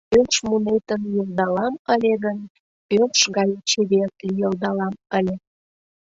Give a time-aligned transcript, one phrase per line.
[0.17, 2.37] Ӧрш мунетын йӱлдалам ыле гын,
[2.99, 5.35] ӧрш гае чевер лийылдалам ыле.